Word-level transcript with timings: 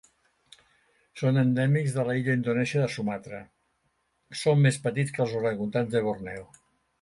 Són 1.21 1.35
endèmics 1.41 1.93
de 1.97 2.05
l'illa 2.07 2.33
indonèsia 2.37 2.81
de 2.85 2.87
Sumatra, 2.95 3.43
són 4.45 4.65
més 4.65 4.81
petits 4.89 5.15
que 5.19 5.23
els 5.27 5.37
orangutans 5.43 5.93
de 5.95 6.03
Borneo. 6.09 6.49